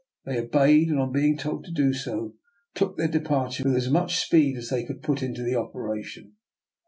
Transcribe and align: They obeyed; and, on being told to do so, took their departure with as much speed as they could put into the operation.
They 0.25 0.39
obeyed; 0.39 0.89
and, 0.89 0.97
on 0.99 1.11
being 1.11 1.37
told 1.37 1.63
to 1.65 1.71
do 1.71 1.93
so, 1.93 2.33
took 2.73 2.97
their 2.97 3.07
departure 3.07 3.63
with 3.63 3.75
as 3.75 3.91
much 3.91 4.17
speed 4.19 4.57
as 4.57 4.69
they 4.69 4.83
could 4.83 5.03
put 5.03 5.21
into 5.21 5.43
the 5.43 5.55
operation. 5.55 6.37